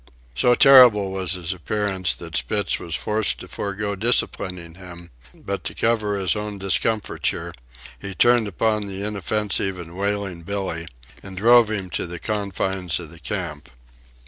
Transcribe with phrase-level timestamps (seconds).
[0.33, 5.75] So terrible was his appearance that Spitz was forced to forego disciplining him; but to
[5.75, 7.53] cover his own discomfiture
[7.99, 10.87] he turned upon the inoffensive and wailing Billee
[11.21, 13.69] and drove him to the confines of the camp.